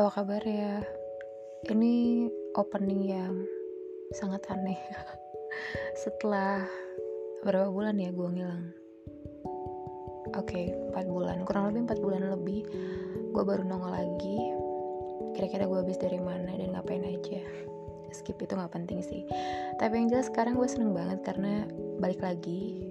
[0.00, 0.80] Apa kabar ya?
[1.68, 2.24] Ini
[2.56, 3.36] opening yang
[4.16, 4.80] sangat aneh.
[6.08, 6.64] Setelah
[7.44, 8.64] berapa bulan ya gue ngilang?
[10.40, 11.44] Oke, okay, 4 bulan.
[11.44, 12.64] Kurang lebih 4 bulan lebih
[13.28, 14.40] gue baru nongol lagi.
[15.36, 17.44] Kira-kira gue habis dari mana dan ngapain aja.
[18.16, 19.28] Skip itu gak penting sih.
[19.76, 21.68] Tapi yang jelas sekarang gue seneng banget karena
[22.00, 22.88] balik lagi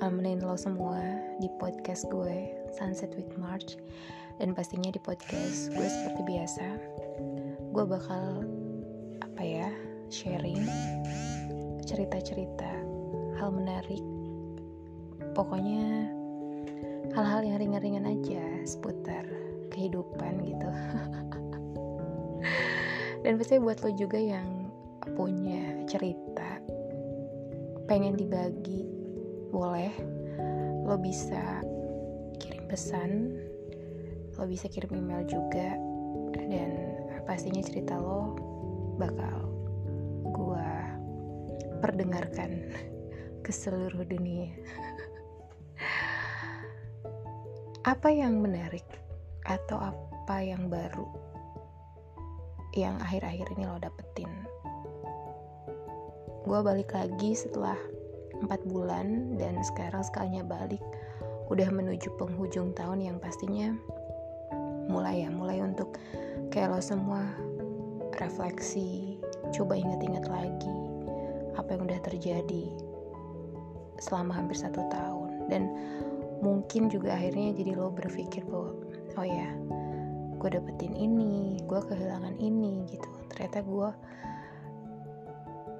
[0.00, 1.04] nemenin lo semua
[1.36, 3.76] di podcast gue Sunset with March
[4.36, 6.66] dan pastinya di podcast gue seperti biasa
[7.72, 8.44] gue bakal
[9.20, 9.68] apa ya
[10.08, 10.64] sharing
[11.86, 12.66] cerita-cerita
[13.38, 14.02] hal menarik.
[15.36, 16.10] Pokoknya
[17.14, 19.22] hal-hal yang ringan-ringan aja seputar
[19.70, 20.66] kehidupan gitu.
[23.22, 24.72] Dan pasti buat lo juga yang
[25.14, 26.58] punya cerita
[27.86, 28.82] pengen dibagi
[29.54, 29.94] boleh
[30.82, 31.62] lo bisa
[32.42, 33.38] kirim pesan
[34.36, 35.76] lo bisa kirim email juga.
[36.36, 36.70] Dan
[37.24, 38.36] pastinya cerita lo
[39.00, 39.48] bakal
[40.32, 40.92] gua
[41.80, 42.68] perdengarkan
[43.44, 44.52] ke seluruh dunia.
[47.92, 48.84] Apa yang menarik
[49.46, 51.06] atau apa yang baru
[52.74, 54.26] yang akhir-akhir ini lo dapetin?
[56.42, 57.78] Gue balik lagi setelah
[58.42, 60.82] 4 bulan dan sekarang sekalinya balik.
[61.46, 63.70] Udah menuju penghujung tahun yang pastinya
[64.86, 65.98] mulai ya mulai untuk
[66.50, 67.26] kayak lo semua
[68.16, 69.18] refleksi
[69.54, 70.76] coba ingat-ingat lagi
[71.56, 72.64] apa yang udah terjadi
[74.00, 75.48] selama hampir satu tahun.
[75.48, 75.62] Dan
[76.44, 78.76] mungkin juga akhirnya jadi lo berpikir bahwa
[79.16, 79.48] oh ya
[80.36, 83.08] gue dapetin ini gue kehilangan ini gitu.
[83.32, 83.90] Ternyata gue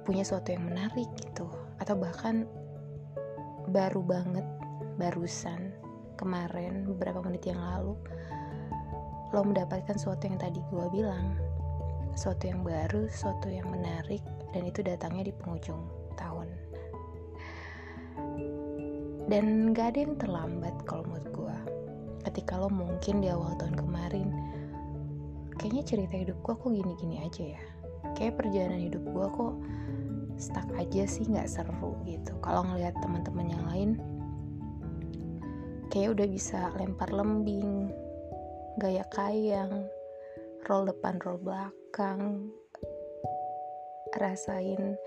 [0.03, 1.45] punya sesuatu yang menarik gitu.
[1.77, 2.49] Atau bahkan
[3.69, 4.45] baru banget
[4.97, 5.75] barusan
[6.17, 7.93] kemarin beberapa menit yang lalu
[9.35, 11.35] lo mendapatkan sesuatu yang tadi gue bilang.
[12.17, 14.23] Sesuatu yang baru, sesuatu yang menarik
[14.55, 15.81] dan itu datangnya di penghujung
[16.17, 16.47] tahun.
[19.27, 21.57] Dan gak ada yang terlambat kalau menurut gue
[22.27, 24.27] ketika lo mungkin di awal tahun kemarin
[25.55, 27.61] kayaknya cerita hidup gue kok gini-gini aja ya.
[28.15, 29.53] Kayak perjalanan hidup gue kok
[30.37, 32.33] stuck aja sih nggak seru gitu.
[32.39, 33.89] Kalau ngelihat teman-teman yang lain
[35.91, 37.91] kayak udah bisa lempar lembing
[38.77, 39.89] gaya kayang
[40.69, 42.53] roll depan roll belakang
[44.13, 44.97] rasain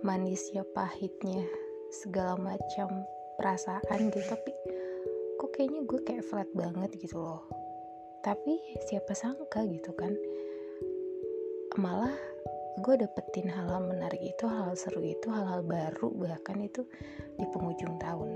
[0.00, 1.44] manisnya pahitnya
[1.92, 2.88] segala macam
[3.36, 4.24] perasaan gitu.
[4.24, 4.52] Tapi
[5.36, 7.44] kok kayaknya gue kayak flat banget gitu loh.
[8.24, 8.56] Tapi
[8.88, 10.16] siapa sangka gitu kan
[11.76, 12.16] malah
[12.80, 16.82] gue dapetin hal-hal menarik itu hal-hal seru itu hal-hal baru bahkan itu
[17.36, 18.30] di penghujung tahun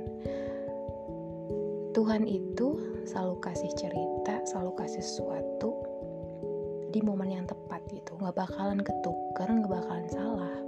[1.94, 2.75] Tuhan itu
[3.06, 5.71] selalu kasih cerita, selalu kasih sesuatu
[6.91, 8.19] di momen yang tepat gitu.
[8.19, 10.59] Gak bakalan ketukar, gak bakalan salah.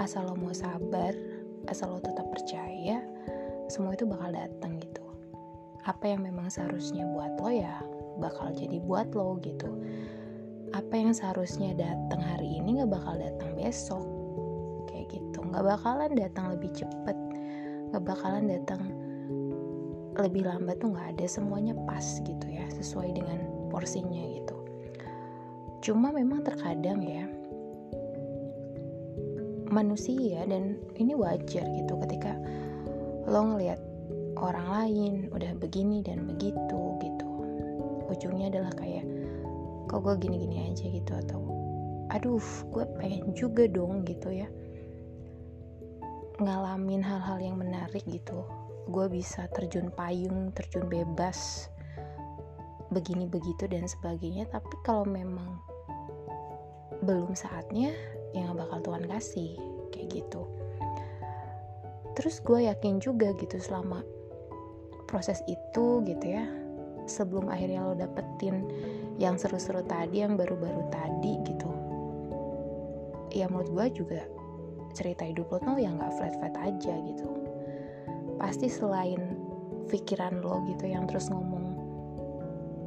[0.00, 1.12] Asal lo mau sabar,
[1.68, 3.04] asal lo tetap percaya,
[3.68, 5.04] semua itu bakal datang gitu.
[5.84, 7.76] Apa yang memang seharusnya buat lo ya
[8.16, 9.68] bakal jadi buat lo gitu.
[10.72, 14.00] Apa yang seharusnya datang hari ini gak bakal datang besok.
[14.88, 15.44] Kayak gitu.
[15.44, 17.16] Gak bakalan datang lebih cepet.
[17.92, 18.96] Gak bakalan datang
[20.20, 23.38] lebih lambat tuh nggak ada semuanya pas gitu ya sesuai dengan
[23.68, 24.56] porsinya gitu.
[25.84, 27.28] Cuma memang terkadang ya
[29.68, 32.32] manusia dan ini wajar gitu ketika
[33.28, 33.76] lo ngelihat
[34.40, 37.30] orang lain udah begini dan begitu gitu.
[38.08, 39.04] Ujungnya adalah kayak
[39.90, 41.12] kok gue gini-gini aja gitu?
[41.12, 41.40] Atau
[42.08, 42.40] aduh
[42.72, 44.48] gue pengen juga dong gitu ya.
[46.40, 48.44] Ngalamin hal-hal yang menarik gitu
[48.86, 51.70] gue bisa terjun payung terjun bebas
[52.94, 54.46] begini begitu dan sebagainya.
[54.50, 55.58] Tapi kalau memang
[57.02, 57.92] belum saatnya
[58.32, 59.52] ya gak bakal Tuhan kasih
[59.90, 60.42] kayak gitu.
[62.16, 64.00] Terus gue yakin juga gitu selama
[65.06, 66.44] proses itu gitu ya
[67.06, 68.66] sebelum akhirnya lo dapetin
[69.16, 71.70] yang seru-seru tadi yang baru-baru tadi gitu
[73.30, 74.20] ya menurut gue juga
[74.92, 77.45] cerita hidup lo tuh ya nggak flat-flat aja gitu
[78.36, 79.20] pasti selain
[79.88, 81.76] pikiran lo gitu yang terus ngomong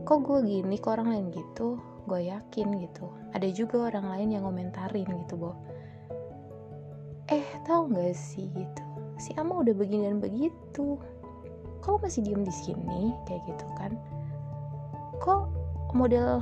[0.10, 1.78] kok gue gini kok orang lain gitu?
[2.10, 3.06] Gue yakin gitu.
[3.38, 5.54] Ada juga orang lain yang komentarin gitu boh
[7.30, 8.84] eh tahu nggak sih gitu?
[9.22, 10.98] Si ama udah begini dan begitu.
[11.86, 13.14] Kok masih diem di sini?
[13.30, 13.94] Kayak gitu kan.
[15.22, 15.44] Kok
[15.94, 16.42] model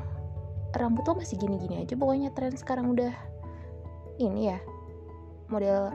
[0.79, 1.99] rambut lo masih gini-gini aja?
[1.99, 3.11] Pokoknya tren sekarang udah
[4.23, 4.59] ini ya
[5.51, 5.91] model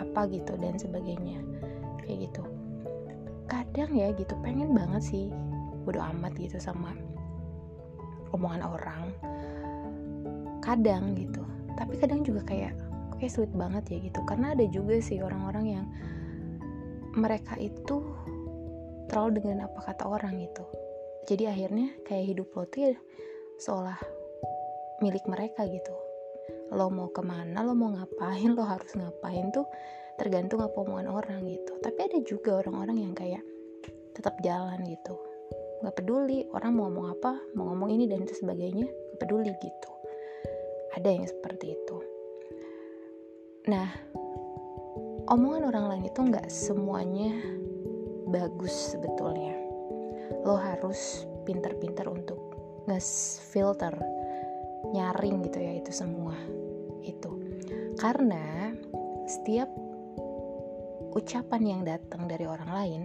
[0.00, 1.44] apa gitu dan sebagainya
[2.04, 2.42] kayak gitu.
[3.48, 5.26] Kadang ya gitu pengen banget sih
[5.82, 6.94] bodo amat gitu sama
[8.34, 9.02] omongan orang.
[10.62, 12.76] Kadang gitu tapi kadang juga kayak
[13.18, 14.20] kayak sweet banget ya gitu.
[14.28, 15.86] Karena ada juga sih orang-orang yang
[17.16, 18.02] mereka itu
[19.10, 20.64] terlalu dengan apa kata orang itu
[21.28, 22.94] jadi akhirnya kayak hidup lo tuh ya
[23.60, 23.98] seolah
[24.98, 25.94] milik mereka gitu.
[26.72, 29.66] Lo mau ke mana lo mau ngapain lo harus ngapain tuh
[30.16, 31.76] tergantung apa omongan orang gitu.
[31.80, 33.42] Tapi ada juga orang-orang yang kayak
[34.12, 35.16] tetap jalan gitu.
[35.82, 39.90] Nggak peduli orang mau ngomong apa mau ngomong ini dan itu sebagainya nggak peduli gitu.
[40.94, 41.96] Ada yang seperti itu.
[43.66, 43.88] Nah
[45.32, 47.32] omongan orang lain itu nggak semuanya
[48.28, 49.56] bagus sebetulnya.
[50.44, 52.38] Lo harus pinter-pinter untuk
[52.86, 53.94] nge-filter
[54.90, 56.34] nyaring gitu ya itu semua
[57.02, 57.30] itu.
[57.98, 58.70] Karena
[59.26, 59.70] setiap
[61.12, 63.02] ucapan yang datang dari orang lain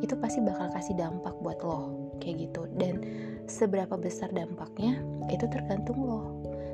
[0.00, 2.68] itu pasti bakal kasih dampak buat lo kayak gitu.
[2.78, 3.02] Dan
[3.50, 6.22] seberapa besar dampaknya itu tergantung lo.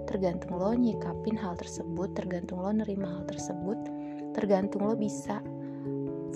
[0.09, 3.77] Tergantung lo nyikapin hal tersebut tergantung lo nerima hal tersebut
[4.33, 5.43] tergantung lo bisa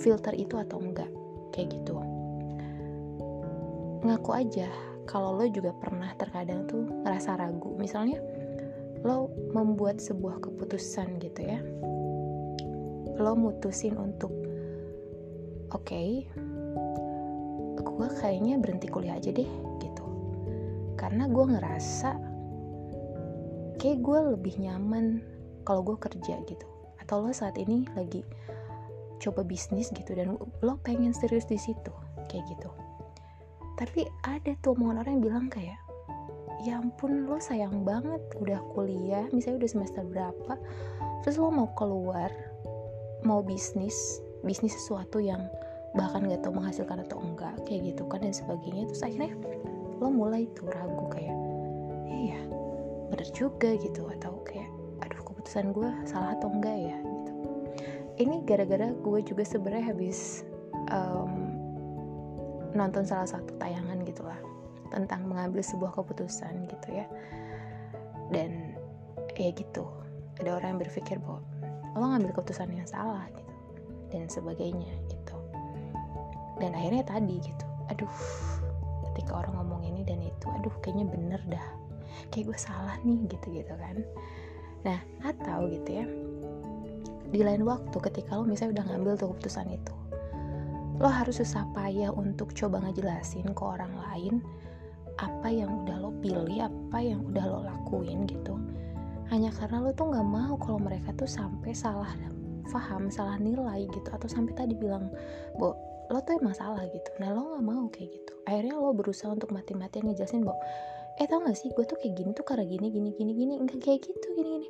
[0.00, 1.08] filter itu atau enggak
[1.54, 1.96] kayak gitu.
[4.02, 4.68] Ngaku aja
[5.06, 7.76] kalau lo juga pernah terkadang tuh ngerasa ragu.
[7.78, 8.18] Misalnya
[9.02, 11.58] lo membuat sebuah keputusan gitu ya
[13.22, 14.34] lo mutusin untuk
[15.70, 16.26] oke okay,
[18.02, 19.46] gue kayaknya berhenti kuliah aja deh
[19.78, 20.04] gitu.
[20.98, 22.10] Karena gue ngerasa
[23.78, 25.22] kayak gue lebih nyaman
[25.62, 26.66] kalau gue kerja gitu.
[26.98, 28.26] Atau lo saat ini lagi
[29.22, 31.94] coba bisnis gitu dan lo pengen serius di situ
[32.26, 32.70] kayak gitu.
[33.78, 35.78] Tapi ada tuh omongan orang yang bilang kayak
[36.62, 40.54] ya ampun lo sayang banget udah kuliah misalnya udah semester berapa
[41.26, 42.30] terus lo mau keluar
[43.22, 45.46] mau bisnis bisnis sesuatu yang
[45.92, 48.88] bahkan gak tau menghasilkan atau enggak kayak gitu kan dan sebagainya.
[48.90, 49.32] Terus akhirnya
[50.02, 51.36] lo mulai tuh ragu kayak
[52.10, 52.40] iya
[53.12, 54.66] bener juga gitu atau kayak
[55.04, 56.96] aduh keputusan gue salah atau enggak ya?
[58.18, 60.44] Ini gara-gara gue juga sebenarnya habis
[60.90, 61.32] um,
[62.72, 64.38] nonton salah satu tayangan gitulah
[64.92, 67.06] tentang mengambil sebuah keputusan gitu ya.
[68.32, 68.74] Dan
[69.36, 69.84] ya gitu
[70.40, 71.44] ada orang yang berpikir bahwa
[71.96, 73.52] lo ngambil keputusan yang salah gitu
[74.12, 75.36] dan sebagainya gitu.
[76.60, 78.14] Dan akhirnya tadi gitu aduh
[79.12, 81.66] ketika orang ngomong ini dan itu aduh kayaknya bener dah
[82.32, 84.00] kayak gue salah nih gitu gitu kan.
[84.84, 86.06] Nah atau gitu ya
[87.32, 89.94] di lain waktu ketika lo misalnya udah ngambil tuh keputusan itu
[91.00, 94.44] lo harus susah payah untuk coba ngejelasin ke orang lain
[95.16, 98.60] apa yang udah lo pilih apa yang udah lo lakuin gitu
[99.32, 102.12] hanya karena lo tuh nggak mau kalau mereka tuh sampai salah
[102.68, 105.08] paham salah nilai gitu atau sampai tadi bilang
[105.56, 105.72] bo
[106.12, 107.10] lo tuh emang salah gitu.
[107.16, 108.32] Nah lo nggak mau kayak gitu.
[108.44, 110.52] Akhirnya lo berusaha untuk mati-matian ngejelasin bo
[111.20, 113.54] eh tau gak sih gue tuh kayak gini tuh karena gini gini gini gini.
[113.56, 114.68] Enggak kayak gitu gini gini.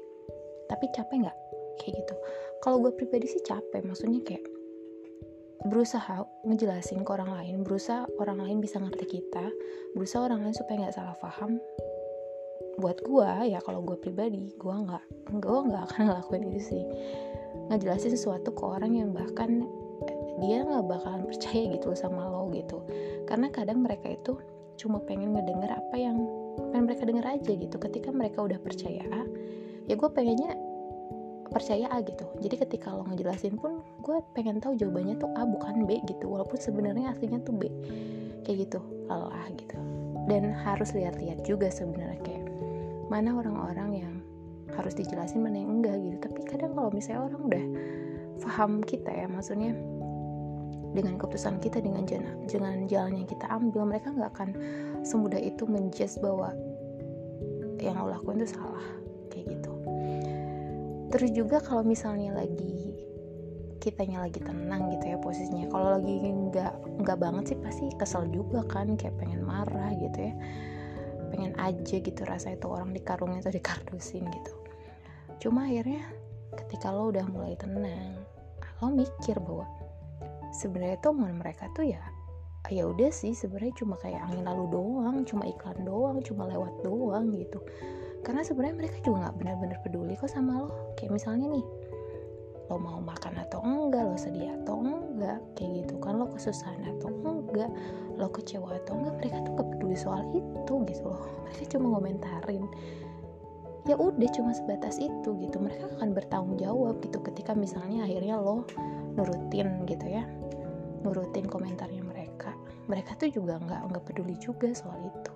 [0.70, 1.36] Tapi capek nggak?
[1.82, 2.14] Kayak gitu.
[2.62, 4.46] Kalau gue pribadi sih capek maksudnya kayak
[5.62, 9.46] berusaha ngejelasin ke orang lain berusaha orang lain bisa ngerti kita
[9.94, 11.62] berusaha orang lain supaya nggak salah paham
[12.82, 16.82] buat gue ya kalau gue pribadi gue nggak gue nggak akan ngelakuin itu sih.
[17.70, 19.62] Ngejelasin sesuatu ke orang yang bahkan
[20.42, 22.82] dia nggak bakalan percaya gitu sama lo gitu.
[23.30, 24.34] Karena kadang mereka itu
[24.74, 26.18] cuma pengen ngedenger apa yang
[26.74, 27.76] pengen mereka denger aja gitu.
[27.78, 29.06] Ketika mereka udah percaya
[29.86, 30.58] ya gue pengennya
[31.52, 32.24] percaya A gitu.
[32.40, 36.26] Jadi ketika lo ngejelasin pun gue pengen tahu jawabannya tuh A bukan B gitu.
[36.32, 37.68] Walaupun sebenarnya aslinya tuh B.
[38.42, 39.76] Kayak gitu lelah gitu.
[40.26, 42.41] Dan harus lihat-lihat juga sebenarnya kayak
[43.12, 44.14] mana orang-orang yang
[44.72, 46.16] harus dijelasin mana yang enggak gitu.
[46.24, 47.64] Tapi kadang kalau misalnya orang udah
[48.40, 49.76] paham kita ya maksudnya
[50.92, 54.50] dengan keputusan kita dengan jalan, dengan jalan yang kita ambil mereka nggak akan
[55.04, 56.56] semudah itu menjudge bahwa
[57.82, 58.86] yang lo lakuin itu salah
[59.28, 59.72] kayak gitu.
[61.12, 62.96] Terus juga kalau misalnya lagi
[63.82, 68.62] kitanya lagi tenang gitu ya posisinya kalau lagi nggak nggak banget sih pasti kesel juga
[68.70, 70.34] kan kayak pengen marah gitu ya
[71.32, 74.52] pengen aja gitu rasa itu orang dikarungin atau dikardusin gitu.
[75.40, 76.04] Cuma akhirnya
[76.52, 78.20] ketika lo udah mulai tenang
[78.84, 79.64] lo mikir bahwa
[80.52, 82.02] sebenarnya tuh omongan mereka tuh ya
[82.70, 87.32] ya udah sih sebenarnya cuma kayak angin lalu doang cuma iklan doang cuma lewat doang
[87.34, 87.58] gitu.
[88.22, 90.94] Karena sebenarnya mereka juga nggak benar-benar peduli kok sama lo.
[90.94, 91.64] Kayak misalnya nih
[92.72, 96.00] lo mau makan atau enggak lo sedih atau enggak kayak gitu.
[96.00, 97.68] Kan lo kesusahan atau enggak
[98.16, 101.28] lo kecewa atau enggak mereka tuh gak peduli soal itu gitu loh.
[101.44, 102.64] Mereka cuma ngomentarin.
[103.84, 105.56] Ya udah cuma sebatas itu gitu.
[105.60, 108.64] Mereka akan bertanggung jawab gitu ketika misalnya akhirnya lo
[109.12, 110.24] nurutin gitu ya
[111.04, 112.56] nurutin komentarnya mereka.
[112.88, 115.32] Mereka tuh juga nggak nggak peduli juga soal itu.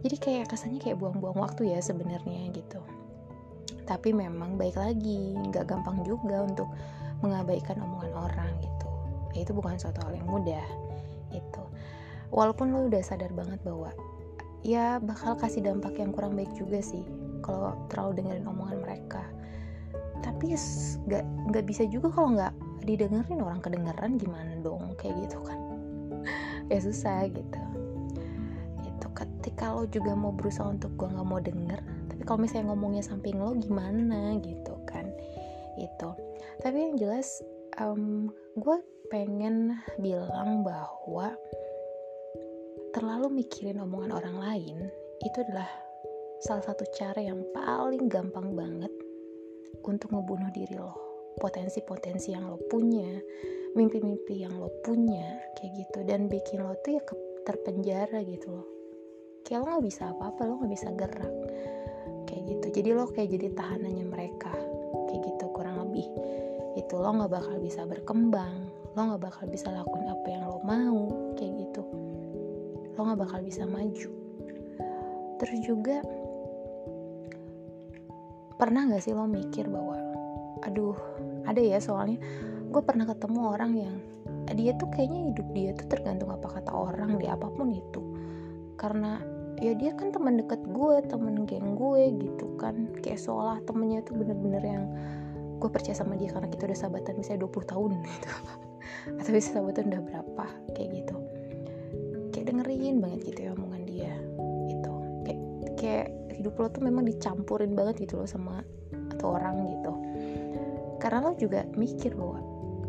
[0.00, 2.80] Jadi kayak kesannya kayak buang-buang waktu ya sebenarnya gitu
[3.90, 6.70] tapi memang baik lagi nggak gampang juga untuk
[7.26, 8.88] mengabaikan omongan orang gitu.
[9.34, 10.62] Ya, itu bukan suatu hal yang mudah
[11.34, 11.62] itu
[12.30, 13.90] walaupun lo udah sadar banget bahwa
[14.62, 17.02] ya bakal kasih dampak yang kurang baik juga sih
[17.42, 19.22] kalau terlalu dengerin omongan mereka.
[20.22, 20.54] Tapi
[21.10, 22.54] nggak nggak bisa juga kalau nggak
[22.86, 25.58] didengerin orang kedengeran gimana dong kayak gitu kan.
[26.70, 27.60] Ya susah gitu.
[28.86, 31.99] Itu ketika lo juga mau berusaha untuk gue nggak mau denger
[32.30, 35.02] kalau misalnya ngomongnya samping lo gimana gitu kan?
[35.74, 36.14] Itu.
[36.62, 37.42] Tapi yang jelas
[37.82, 38.78] um, gue
[39.10, 41.34] pengen bilang bahwa
[42.94, 44.78] terlalu mikirin omongan orang lain
[45.26, 45.66] itu adalah
[46.38, 48.94] salah satu cara yang paling gampang banget
[49.82, 50.94] untuk ngebunuh diri lo.
[51.34, 53.10] Potensi-potensi yang lo punya
[53.74, 56.06] mimpi-mimpi yang lo punya kayak gitu.
[56.06, 57.02] Dan bikin lo tuh ya
[57.42, 58.68] terpenjara gitu loh.
[59.42, 61.34] Kayak lo nggak bisa apa-apa lo nggak bisa gerak
[62.30, 62.66] kayak gitu.
[62.80, 64.54] Jadi lo kayak jadi tahanannya mereka.
[65.10, 66.06] Kayak gitu kurang lebih.
[66.78, 68.70] Itu lo nggak bakal bisa berkembang.
[68.94, 71.34] Lo nggak bakal bisa lakuin apa yang lo mau.
[71.34, 71.82] Kayak gitu.
[72.94, 74.10] Lo nggak bakal bisa maju.
[75.42, 75.98] Terus juga
[78.60, 79.96] pernah gak sih lo mikir bahwa
[80.68, 80.92] aduh
[81.48, 82.20] ada ya soalnya
[82.68, 83.96] gue pernah ketemu orang yang
[84.52, 88.02] dia tuh kayaknya hidup dia tuh tergantung apa kata orang di apa pun itu.
[88.76, 89.16] Karena
[89.60, 92.88] ya dia kan teman dekat gue temen geng gue gitu kan.
[93.04, 94.84] Kayak seolah temennya tuh bener-bener yang
[95.60, 98.30] gue percaya sama dia karena kita udah sahabatan misalnya 20 tahun gitu.
[99.20, 101.16] Atau bisa sahabatan udah berapa kayak gitu.
[102.32, 104.12] Kayak dengerin banget gitu ya omongan dia
[104.72, 104.92] itu
[105.28, 105.40] kayak
[105.76, 106.06] kayak
[106.40, 108.64] hidup lo tuh memang dicampurin banget gitu loh sama
[109.12, 109.92] atau orang gitu.
[110.96, 112.40] Karena lo juga mikir bahwa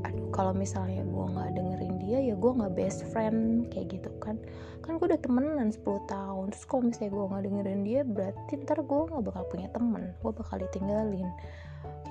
[0.08, 4.36] aduh kalau misalnya gue nggak dengerin dia ya gue nggak best friend kayak gitu kan.
[4.84, 5.80] Kan gue udah temenan 10
[6.12, 10.12] tahun terus kalau misalnya gue nggak dengerin dia berarti ntar gue nggak bakal punya temen
[10.20, 11.32] gue bakal ditinggalin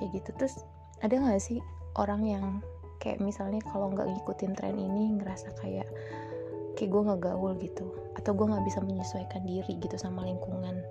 [0.01, 0.29] kayak gitu.
[0.41, 0.65] Terus
[1.05, 1.61] ada nggak sih
[2.01, 2.45] orang yang
[2.97, 5.85] kayak misalnya kalau nggak ngikutin tren ini ngerasa kayak
[6.73, 10.81] kayak gue nggak gaul gitu atau gue nggak bisa menyesuaikan diri gitu sama lingkungan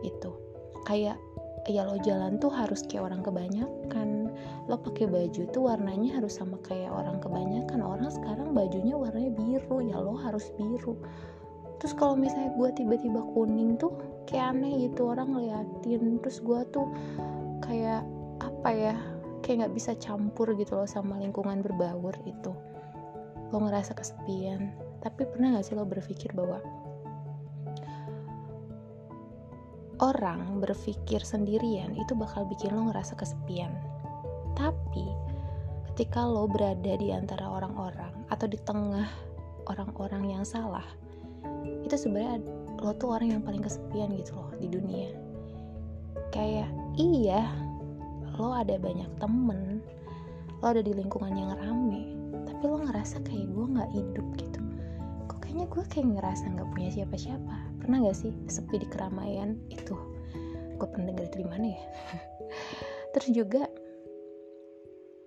[0.00, 0.32] itu?
[0.88, 1.20] Kayak
[1.66, 4.30] ya lo jalan tuh harus kayak orang kebanyakan.
[4.70, 7.82] Lo pakai baju tuh warnanya harus sama kayak orang kebanyakan.
[7.82, 10.94] Orang sekarang bajunya warnanya biru ya lo harus biru.
[11.82, 13.94] Terus kalau misalnya gue tiba-tiba kuning tuh
[14.26, 16.22] kayak aneh gitu orang ngeliatin.
[16.22, 16.86] Terus gue tuh
[17.64, 18.06] kayak
[18.38, 18.94] apa ya
[19.42, 22.52] kayak nggak bisa campur gitu loh sama lingkungan berbaur itu.
[23.50, 24.74] Lo ngerasa kesepian.
[24.98, 26.58] Tapi pernah gak sih lo berpikir bahwa
[29.98, 33.74] orang berpikir sendirian itu bakal bikin lo ngerasa kesepian.
[34.54, 35.06] Tapi
[35.92, 39.10] ketika lo berada di antara orang-orang atau di tengah
[39.66, 40.86] orang-orang yang salah,
[41.82, 42.38] itu sebenarnya
[42.78, 45.10] lo tuh orang yang paling kesepian gitu loh di dunia.
[46.30, 47.50] Kayak iya,
[48.38, 49.82] lo ada banyak temen,
[50.62, 52.14] lo ada di lingkungan yang rame,
[52.46, 54.60] tapi lo ngerasa kayak gue nggak hidup gitu.
[55.26, 59.56] Kok kayaknya gue kayak ngerasa nggak punya siapa-siapa pernah gak sih sepi di keramaian?
[59.72, 59.96] Itu
[60.76, 61.80] gue pernah denger di mana ya?
[63.16, 63.64] Terus juga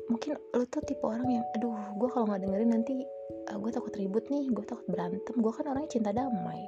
[0.06, 3.01] mungkin lo tuh tipe orang yang aduh gue kalau nggak dengerin nanti
[3.50, 5.34] uh, gue takut ribut nih gue takut berantem.
[5.41, 6.62] Gue kan orangnya cinta damai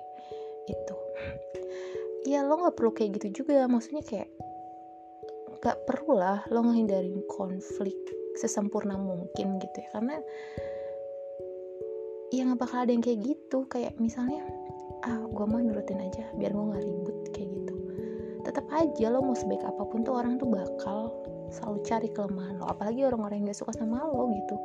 [0.65, 0.97] itu
[2.33, 3.69] ya lo nggak perlu kayak gitu juga.
[3.69, 4.33] Maksudnya kayak
[5.61, 7.93] nggak perlu lah lo ngehindarin konflik
[8.41, 9.93] sesempurna mungkin gitu ya.
[9.93, 10.17] Karena
[12.33, 13.69] ya nggak bakal ada yang kayak gitu.
[13.69, 14.41] Kayak misalnya
[15.03, 17.75] ah gue mau nurutin aja biar gue nggak ribut kayak gitu.
[18.43, 21.11] Tetap aja lo mau sebaik apa pun tuh orang tuh bakal
[21.51, 22.65] selalu cari kelemahan lo.
[22.71, 24.55] Apalagi orang-orang yang gak suka sama lo gitu.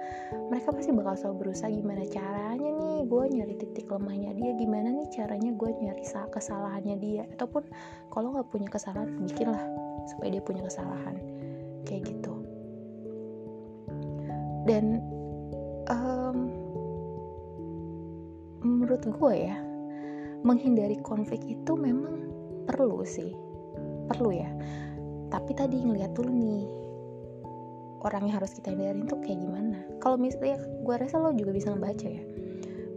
[0.48, 5.06] Mereka pasti bakal selalu berusaha gimana caranya nih gue nyari titik lemahnya dia gimana nih
[5.12, 7.22] caranya gue nyari kesalahannya dia.
[7.36, 7.66] Ataupun
[8.14, 9.62] kalau nggak punya kesalahan bikinlah
[10.10, 11.16] supaya dia punya kesalahan.
[11.84, 12.34] Kayak gitu.
[14.66, 15.00] Dan
[15.88, 16.36] um,
[18.64, 19.67] menurut gue ya
[20.42, 22.30] menghindari konflik itu memang
[22.68, 23.34] perlu sih.
[24.10, 24.50] Perlu ya.
[25.28, 26.64] Tapi tadi ngeliat dulu nih
[28.04, 29.78] orang yang harus kita hindarin tuh kayak gimana?
[29.98, 32.24] Kalau misalnya gue rasa lo juga bisa ngebaca ya.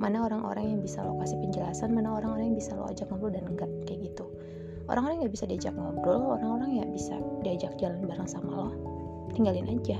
[0.01, 3.45] Mana orang-orang yang bisa lo kasih penjelasan mana orang-orang yang bisa lo ajak ngobrol dan
[3.45, 4.25] enggak kayak gitu.
[4.89, 8.71] Orang-orang yang bisa diajak ngobrol orang-orang yang bisa diajak jalan bareng sama lo
[9.33, 9.99] tinggalin aja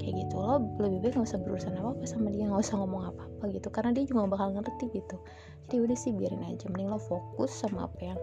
[0.00, 0.34] kayak gitu.
[0.36, 3.44] Lo lebih baik gak usah berurusan apa apa sama dia nggak usah ngomong apa apa
[3.52, 5.16] gitu karena dia juga bakal ngerti gitu.
[5.68, 6.66] Jadi udah sih biarin aja.
[6.70, 8.18] Mending lo fokus sama apa yang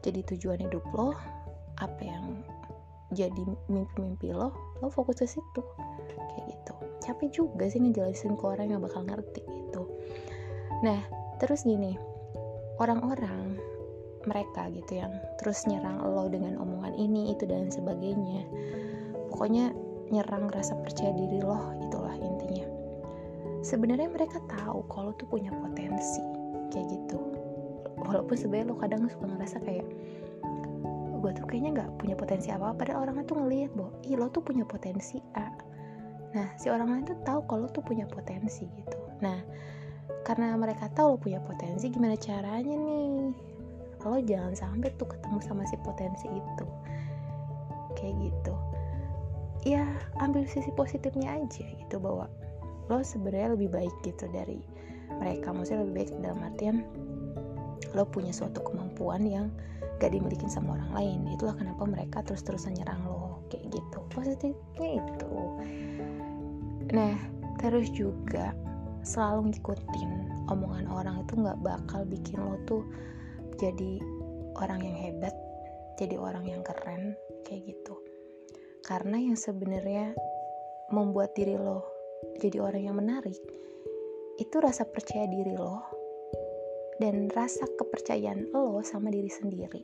[0.00, 1.14] jadi tujuan hidup lo
[1.80, 2.40] apa yang
[3.10, 5.62] jadi mimpi-mimpi lo lo fokus ke situ.
[6.34, 6.72] Kayak gitu.
[7.00, 9.88] Capek juga sih ngejelasin ke orang yang bakal ngerti gitu.
[10.86, 11.00] Nah
[11.40, 11.96] terus gini.
[12.80, 13.60] Orang-orang
[14.24, 18.44] mereka gitu yang terus nyerang lo dengan omongan ini itu dan sebagainya.
[19.32, 19.72] Pokoknya
[20.10, 21.54] nyerang rasa percaya diri lo
[21.86, 22.66] itulah intinya.
[23.62, 26.22] Sebenarnya mereka tahu kalau tuh punya potensi
[26.74, 27.18] kayak gitu.
[28.02, 29.86] Walaupun sebenarnya lo kadang suka ngerasa kayak
[31.20, 34.26] gue tuh kayaknya nggak punya potensi apa apa padahal orang tuh ngelihat bahwa ih lo
[34.32, 35.46] tuh punya potensi A.
[36.34, 38.98] Nah si orang lain tuh tahu kalau tuh punya potensi gitu.
[39.22, 39.38] Nah
[40.26, 43.36] karena mereka tahu lo punya potensi gimana caranya nih?
[44.00, 46.66] Lo jangan sampai tuh ketemu sama si potensi itu.
[48.00, 48.69] Kayak gitu
[49.64, 49.84] ya
[50.24, 52.26] ambil sisi positifnya aja gitu bahwa
[52.88, 54.58] lo sebenarnya lebih baik gitu dari
[55.20, 55.52] mereka.
[55.54, 56.76] Maksudnya lebih baik dalam artian
[57.94, 59.46] lo punya suatu kemampuan yang
[59.98, 61.18] gak dimiliki sama orang lain.
[61.36, 63.98] Itulah kenapa mereka terus-terusan nyerang lo kayak gitu.
[64.10, 65.32] Positifnya itu.
[66.90, 67.14] Nah
[67.60, 68.56] terus juga
[69.04, 70.10] selalu ngikutin
[70.48, 72.84] omongan orang itu nggak bakal bikin lo tuh
[73.56, 74.00] jadi
[74.60, 75.32] orang yang hebat
[75.96, 77.96] jadi orang yang keren kayak gitu
[78.84, 80.16] karena yang sebenarnya
[80.90, 81.84] membuat diri lo
[82.40, 83.36] jadi orang yang menarik
[84.40, 86.00] itu rasa percaya diri lo
[87.00, 89.80] dan rasa kepercayaan lo sama diri sendiri.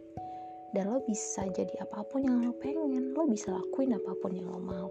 [0.72, 4.52] Dan lo bisa jadi apa pun yang lo pengen lo bisa lakuin apa pun yang
[4.52, 4.88] lo mau.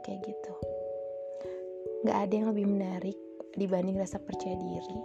[0.00, 0.54] Kayak gitu.
[2.08, 3.16] Gak ada yang lebih menarik
[3.56, 4.98] dibanding rasa percaya diri.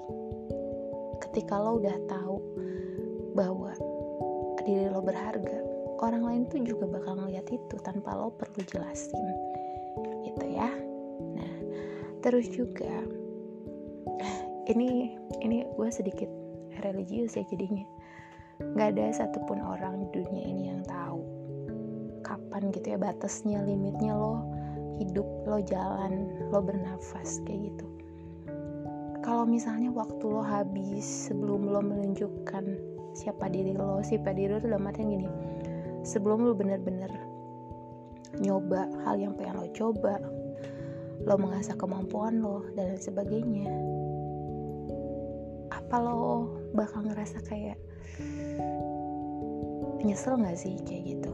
[1.28, 2.36] Ketika lo udah tahu
[3.36, 3.76] bahwa
[4.64, 5.60] diri lo berharga
[6.00, 9.27] orang lain tuh juga bakal ngeliat itu tanpa lo perlu jelasin
[10.24, 10.72] gitu ya.
[11.36, 11.53] Nah
[12.24, 13.03] terus juga
[14.72, 16.29] ini ini gue sedikit
[16.79, 17.84] religius ya jadinya.
[18.60, 21.24] Nggak ada satupun orang di dunia ini yang tahu
[22.24, 24.44] kapan gitu ya batasnya limitnya lo
[25.00, 27.88] hidup lo jalan lo bernafas kayak gitu.
[29.19, 32.65] Kalau misalnya waktu lo habis sebelum lo menunjukkan
[33.15, 35.28] siapa diri lo siapa diri lo dalam artian gini
[36.04, 37.12] sebelum lo bener-bener
[38.40, 40.22] nyoba hal yang pengen lo coba
[41.26, 43.70] lo mengasah kemampuan lo dan lain sebagainya
[45.74, 47.78] apa lo bakal ngerasa kayak
[50.06, 51.34] nyesel gak sih kayak gitu?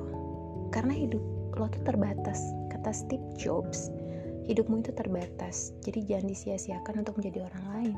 [0.73, 1.21] Karena hidup
[1.56, 2.39] lo tuh terbatas
[2.71, 3.88] kata Steve Jobs
[4.45, 7.95] hidupmu itu terbatas jadi jangan disia-siakan untuk menjadi orang lain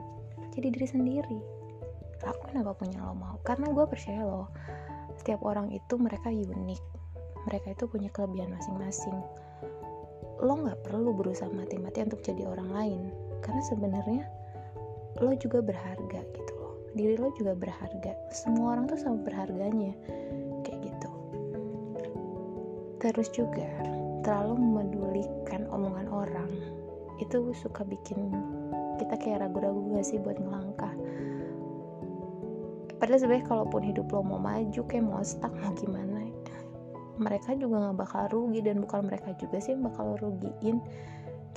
[0.54, 1.40] jadi diri sendiri.
[2.26, 4.50] Lakuin apa pun yang lo mau karena gue percaya lo
[5.16, 6.82] setiap orang itu mereka unik.
[7.48, 9.16] Mereka itu punya kelebihan masing-masing.
[10.44, 13.02] Lo nggak perlu berusaha mati-mati untuk jadi orang lain
[13.40, 14.24] karena sebenarnya
[15.24, 16.76] lo juga berharga gitu loh.
[16.94, 18.12] Diri lo juga berharga.
[18.36, 19.96] Semua orang tuh sama berharganya
[20.68, 21.10] kayak gitu.
[23.00, 23.70] Terus juga
[24.26, 26.52] terlalu memedulikan omongan orang
[27.18, 28.30] itu suka bikin
[28.98, 30.94] kita kayak ragu-ragu gak sih buat ngelangkah
[32.98, 36.18] padahal sebenarnya kalaupun hidup lo mau maju kayak mau stuck mau gimana
[37.18, 38.62] mereka juga gak bakal rugi.
[38.62, 40.78] Dan bukan mereka juga sih yang bakal rugiin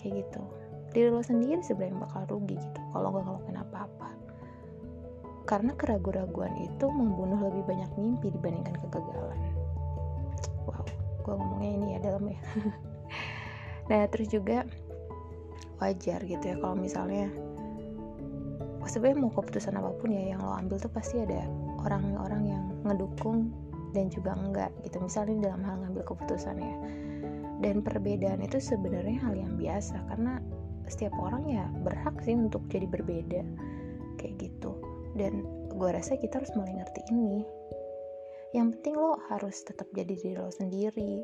[0.01, 0.43] kayak gitu.
[0.91, 4.09] Diri lo sendiri sebenarnya bakal rugi gitu kalau nggak ngelakuin apa-apa.
[5.47, 9.39] Karena keraguan-raguan itu membunuh lebih banyak mimpi dibandingkan kegagalan.
[10.67, 10.83] Wow
[11.21, 12.41] gue ngomongnya ini ya dalam ya.
[13.91, 14.63] Nah terus juga
[15.83, 17.27] wajar gitu ya kalau misalnya
[18.91, 21.47] sebenarnya mau keputusan apa pun ya yang lo ambil tuh pasti ada
[21.87, 23.55] orang-orang yang ngedukung
[23.95, 24.99] dan juga enggak gitu.
[24.99, 26.77] Misalnya dalam hal ngambil keputusan ya.
[27.61, 30.43] Dan perbedaan itu sebenarnya hal yang biasa karena
[30.91, 33.47] setiap orang ya berhak sih untuk jadi berbeda
[34.19, 34.75] kayak gitu.
[35.15, 37.47] Dan gue rasa kita harus mulai ngerti ini.
[38.51, 41.23] Yang penting lo harus tetap jadi diri lo sendiri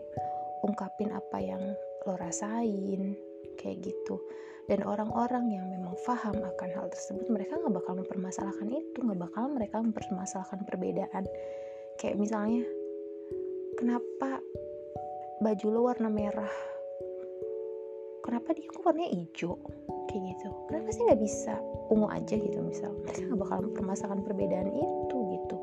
[0.63, 1.63] ungkapin apa yang
[2.07, 3.19] lo rasain
[3.57, 4.21] kayak gitu.
[4.67, 9.47] Dan orang-orang yang memang paham akan hal tersebut mereka nggak bakal mempermasalahkan itu nggak bakal
[9.47, 11.25] mereka mempermasalahkan perbedaan.
[12.03, 12.67] Kayak misalnya
[13.79, 14.43] kenapa
[15.39, 16.55] baju lo warna merah?
[18.27, 19.55] Kenapa dia kok warnanya hijau?
[20.11, 20.49] Kayak gitu.
[20.67, 21.55] Kenapa sih nggak bisa
[21.95, 22.91] ungu aja gitu misal?
[23.07, 25.57] Mereka nggak bakal permasalahan perbedaan itu gitu.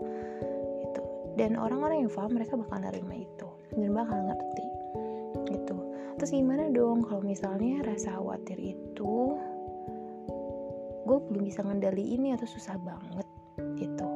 [0.79, 1.01] Gitu.
[1.35, 3.47] Dan orang-orang yang paham mereka bakal nerima itu.
[3.75, 4.52] Dan bakal ngerti
[6.23, 7.03] terus gimana dong?
[7.03, 9.35] Kalau misalnya rasa khawatir itu
[11.03, 13.27] gue belum bisa ngendali ini atau susah banget
[13.75, 14.07] gitu.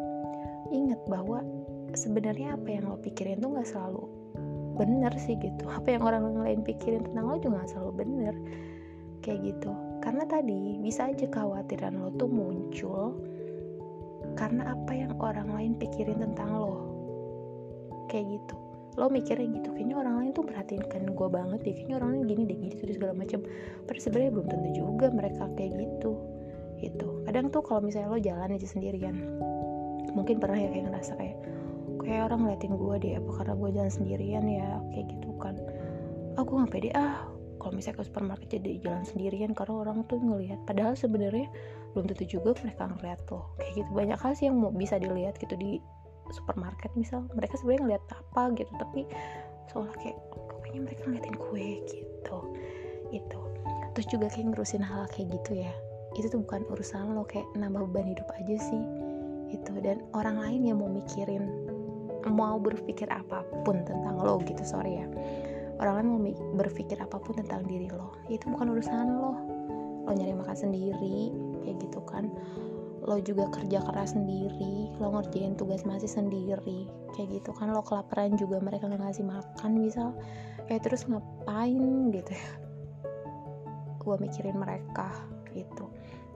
[0.71, 1.43] Ingat bahwa
[1.91, 4.07] sebenarnya apa yang lo pikirin tuh nggak selalu
[4.79, 5.67] bener sih gitu.
[5.83, 8.35] Apa yang orang lain pikirin tentang lo juga gak selalu bener
[9.19, 9.75] kayak gitu.
[9.99, 13.19] Karena tadi bisa aja kekhawatiran lo tuh muncul
[14.39, 16.87] karena apa yang orang lain pikirin tentang lo
[18.07, 18.66] kayak gitu
[18.97, 22.43] lo mikirnya gitu kayaknya orang lain tuh perhatikan gue banget deh kayaknya orang lain gini
[22.49, 23.39] deh gitu segala macam
[23.85, 26.11] tapi sebenarnya belum tentu juga mereka kayak gitu
[26.77, 27.25] gitu.
[27.25, 29.17] Kadang tuh kalau misalnya lo jalan aja sendirian
[30.13, 31.37] mungkin pernah ya kayak ngerasa kayak
[32.01, 35.55] kayak orang ngeliatin gue deh apa karena gue jalan sendirian ya kayak gitu kan.
[36.37, 37.25] Aku nggak pede ah
[37.57, 41.49] kalau misalnya ke supermarket jadi jalan sendirian karena orang tuh ngelihat padahal sebenarnya
[41.97, 43.89] belum tentu juga mereka ngeliat loh kayak gitu.
[43.93, 45.81] Banyak hal sih yang mau bisa dilihat gitu di
[46.33, 49.01] supermarket misal mereka sebenarnya ngeliat apa gitu tapi
[49.71, 50.17] seolah kayak
[50.67, 52.37] kayaknya mereka ngeliatin kue gitu.
[53.15, 53.39] Itu.
[53.95, 55.73] Terus juga kayak ngurusin hal kayak gitu ya.
[56.19, 58.83] Itu tuh bukan urusan lo kayak nambah beban hidup aja sih.
[59.47, 59.71] Itu.
[59.79, 61.47] Dan orang lain yang mau mikirin
[62.27, 65.07] mau berpikir apa pun tentang lo gitu sorry ya.
[65.79, 66.19] Orang lain mau
[66.59, 68.11] berpikir apa pun tentang diri lo.
[68.27, 69.33] Itu bukan urusan lo.
[70.03, 71.31] Lo nyari makan sendiri
[71.63, 72.27] kayak gitu kan
[73.07, 78.35] lo juga kerja keras sendiri lo ngerjain tugas masih sendiri kayak gitu kan lo kelaparan
[78.35, 80.11] juga mereka nggak ngasih makan misal
[80.67, 82.49] ya terus ngapain gitu ya?
[84.03, 85.11] Gue mikirin mereka
[85.55, 85.87] gitu.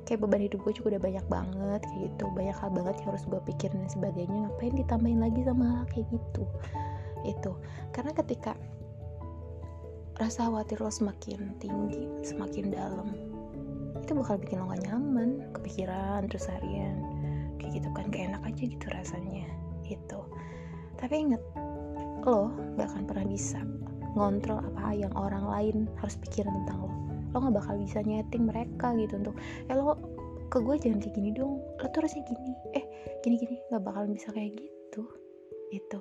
[0.08, 3.24] Kayak beban hidup gue juga udah banyak banget kayak gitu banyak hal banget yang harus
[3.28, 6.44] gue pikirin dan sebagainya ngapain ditambahin lagi sama hal kayak gitu?
[7.28, 7.52] Itu
[7.92, 8.56] karena ketika
[10.20, 13.08] rasa khawatir lo semakin tinggi semakin dalam
[14.02, 16.98] itu bakal bikin lo gak nyaman kepikiran terus harian.
[17.62, 19.46] Kayak gitu kan gak enak aja gitu rasanya.
[19.86, 20.22] Itu
[21.02, 21.42] tapi inget
[22.22, 23.58] lo gak akan pernah bisa
[24.14, 26.94] ngontrol apa yang orang lain harus pikirin tentang lo.
[27.34, 29.98] Lo gak bakal bisa nyeting mereka gitu untuk eh lo
[30.52, 31.58] ke gue jangan kayak gini dong.
[31.82, 32.54] Lo tuh harusnya gini.
[32.78, 32.86] Eh
[33.26, 33.56] gini gini.
[33.74, 35.02] Gak bakal bisa kayak gitu.
[35.74, 36.00] Itu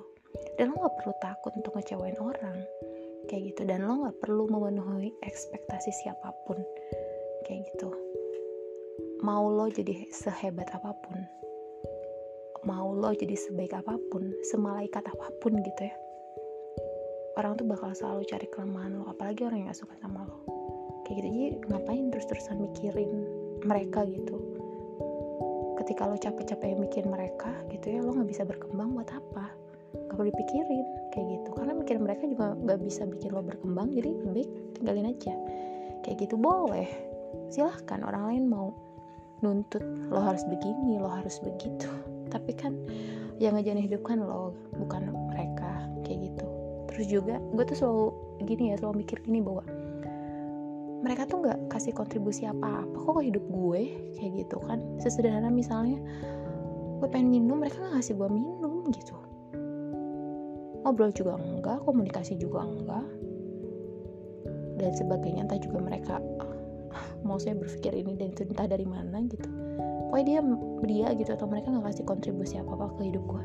[0.61, 2.57] dan lo gak perlu takut untuk ngecewain orang.
[3.25, 3.61] Kayak gitu.
[3.65, 6.59] Dan lo nggak perlu memenuhi ekspektasi siapa pun
[7.51, 7.91] kayak gitu.
[9.19, 11.19] Mau lo jadi sehebat apa pun
[12.63, 15.95] mau lo jadi sebaik apa pun semalaikat apa pun gitu ya
[17.39, 20.37] orang tuh bakal selalu cari kelemahan lo apalagi orang yang gak suka sama lo.
[21.07, 23.11] Kayak gitu jadi ngapain terus-terusan mikirin
[23.63, 24.35] mereka gitu?
[25.79, 29.49] Ketika lo capek-capek mikirin mereka gitu ya lo nggak bisa berkembang buat apa?
[29.95, 30.85] Gak perlu dipikirin
[31.15, 31.49] kayak gitu.
[31.55, 34.45] Karena mikir mereka juga gak bisa bikin lo berkembang jadi lebih
[34.77, 35.33] tinggalin aja.
[36.05, 37.10] Kayak gitu boleh
[37.51, 38.71] silahkan orang lain mau
[39.41, 39.81] nuntut
[40.13, 41.89] lo harus begini lo harus begitu.
[42.33, 42.77] Tapi kan
[43.41, 46.45] yang ngejalanin hidup kan lo bukan mereka kayak gitu.
[46.91, 48.05] Terus juga gue tuh selalu
[48.45, 49.65] gini ya selalu mikir gini bahwa
[51.01, 53.81] mereka tuh nggak kasih kontribusi apa-apa kok ke hidup gue
[54.21, 54.79] kayak gitu kan.
[55.01, 55.97] Sesederhana misalnya
[57.01, 59.17] gue pengen minum mereka nggak ngasih gue minum gitu.
[60.81, 63.05] Ngobrol juga enggak komunikasi juga enggak
[64.81, 66.17] dan sebagainya entah juga mereka
[67.21, 69.47] mau saya berpikir ini dan itu entah dari mana gitu.
[70.09, 70.39] Pokoknya dia
[70.85, 73.43] dia gitu atau mereka nggak kasih kontribusi apa apa ke hidup gue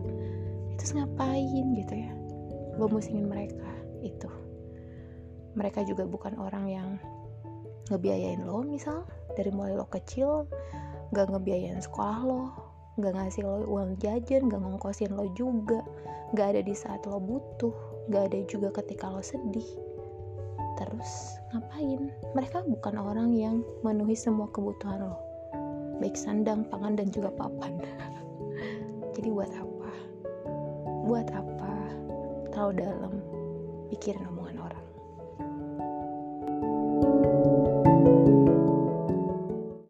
[0.76, 2.12] itu ngapain gitu ya?
[2.76, 3.70] Gue musingin mereka
[4.04, 4.28] itu.
[5.56, 6.88] Mereka juga bukan orang yang
[7.88, 9.08] ngebiayain lo misal.
[9.36, 10.48] Dari mulai lo kecil
[11.12, 12.42] gak ngebiayain sekolah lo
[13.00, 15.80] gak ngasih lo uang jajan gak ngongkosin lo juga.
[16.36, 17.72] Gak ada di saat lo butuh
[18.12, 19.85] gak ada juga ketika lo sedih
[20.76, 22.12] terus ngapain?
[22.36, 25.16] Mereka bukan orang yang memenuhi semua kebutuhan lo.
[25.98, 27.80] Baik sandang pangan dan juga papan.
[29.16, 29.90] Jadi buat apa?
[31.08, 31.72] Buat apa
[32.52, 33.12] terlalu dalam
[33.92, 34.35] orang